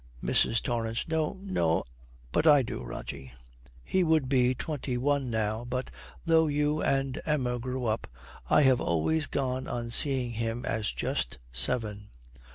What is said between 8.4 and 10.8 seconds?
I have always gone on seeing him